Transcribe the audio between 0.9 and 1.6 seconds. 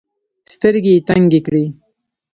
یې تنګي